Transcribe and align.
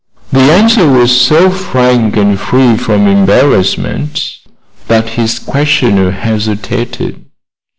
The 0.31 0.51
answer 0.51 0.87
was 0.91 1.15
so 1.15 1.51
frank 1.51 2.17
and 2.17 2.39
free 2.39 2.75
from 2.75 3.05
embarrassment 3.05 4.39
that 4.87 5.09
his 5.09 5.37
questioner 5.37 6.09
hesitated. 6.09 7.25